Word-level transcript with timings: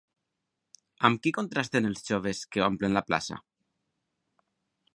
Amb 1.09 1.19
qui 1.25 1.33
contrasten 1.35 1.89
els 1.89 2.01
joves 2.07 2.41
que 2.55 2.65
omplen 2.71 2.97
la 2.99 3.05
plaça? 3.11 3.41